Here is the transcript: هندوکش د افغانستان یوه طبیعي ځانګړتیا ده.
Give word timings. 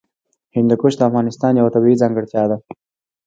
هندوکش 0.55 0.93
د 0.97 1.01
افغانستان 1.09 1.53
یوه 1.59 1.73
طبیعي 1.75 1.99
ځانګړتیا 2.01 2.43
ده. 2.51 2.57